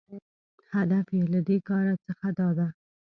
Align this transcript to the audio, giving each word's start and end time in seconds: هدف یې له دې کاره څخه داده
هدف 0.73 1.07
یې 1.17 1.23
له 1.33 1.39
دې 1.47 1.57
کاره 1.67 1.93
څخه 2.05 2.27
داده 2.39 2.67